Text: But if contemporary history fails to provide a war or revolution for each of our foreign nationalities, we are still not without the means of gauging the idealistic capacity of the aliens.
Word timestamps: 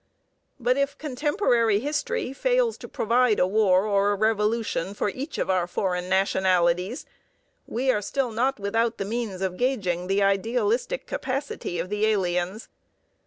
But 0.59 0.77
if 0.77 0.97
contemporary 0.97 1.79
history 1.79 2.33
fails 2.33 2.75
to 2.79 2.87
provide 2.87 3.37
a 3.39 3.45
war 3.45 3.85
or 3.85 4.15
revolution 4.15 4.95
for 4.95 5.09
each 5.09 5.37
of 5.37 5.47
our 5.47 5.67
foreign 5.67 6.09
nationalities, 6.09 7.05
we 7.67 7.91
are 7.91 8.01
still 8.01 8.31
not 8.31 8.59
without 8.59 8.97
the 8.97 9.05
means 9.05 9.43
of 9.43 9.57
gauging 9.57 10.07
the 10.07 10.23
idealistic 10.23 11.05
capacity 11.05 11.77
of 11.77 11.89
the 11.89 12.07
aliens. 12.07 12.67